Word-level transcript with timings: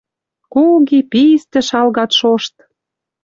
Куги, 0.53 0.99
пистӹ 1.11 1.59
шалгат 1.67 2.11
шошт. 2.19 2.55